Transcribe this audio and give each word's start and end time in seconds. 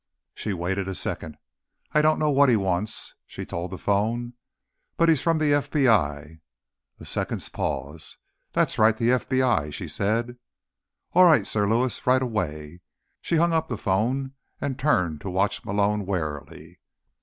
She 0.33 0.51
waited 0.51 0.87
a 0.87 0.95
second. 0.95 1.37
"I 1.91 2.01
don't 2.01 2.17
know 2.17 2.31
what 2.31 2.49
he 2.49 2.55
wants," 2.55 3.13
she 3.27 3.45
told 3.45 3.69
the 3.69 3.77
phone. 3.77 4.33
"But 4.97 5.09
he's 5.09 5.21
from 5.21 5.37
the 5.37 5.51
FBI." 5.51 6.39
A 6.99 7.05
second's 7.05 7.49
pause. 7.49 8.17
"That's 8.53 8.79
right, 8.79 8.97
the 8.97 9.09
FBI," 9.09 9.71
she 9.71 9.87
said. 9.87 10.37
"All 11.13 11.25
right, 11.25 11.45
Sir 11.45 11.67
Lewis. 11.69 12.07
Right 12.07 12.23
away." 12.23 12.81
She 13.21 13.35
hung 13.35 13.53
up 13.53 13.67
the 13.67 13.77
phone 13.77 14.33
and 14.59 14.79
turned 14.79 15.21
to 15.21 15.29
watch 15.29 15.63
Malone 15.63 16.07
warily. 16.07 16.79